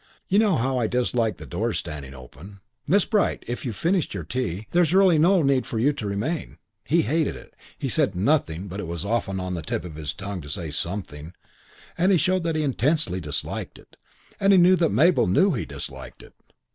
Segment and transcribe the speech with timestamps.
[0.29, 4.23] You know how I dislike the doors standing open." "Miss Bright, if you've finished your
[4.23, 7.53] tea, there's really no need for you to remain." He hated it.
[7.77, 10.71] He said nothing, but it was often on the tip of his tongue to say
[10.71, 11.35] something,
[11.99, 13.95] and he showed that he intensely disliked it,
[14.39, 16.33] and he knew that Mabel knew he disliked it.